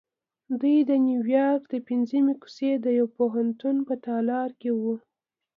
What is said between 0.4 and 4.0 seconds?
دوی د نیویارک د پنځمې کوڅې د یوه پوهنتون په